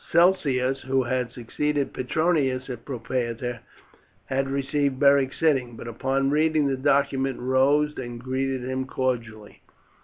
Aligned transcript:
Celsius, 0.11 0.81
who 0.81 1.03
had 1.03 1.31
succeeded 1.31 1.93
Petronius 1.93 2.71
as 2.71 2.79
propraetor, 2.79 3.59
had 4.25 4.49
received 4.49 4.99
Beric 4.99 5.31
sitting; 5.31 5.75
but 5.75 5.87
upon 5.87 6.31
reading 6.31 6.65
the 6.65 6.75
document 6.75 7.37
rose 7.39 7.95
and 7.99 8.19
greeted 8.19 8.67
him 8.67 8.85
cordially. 8.87 9.61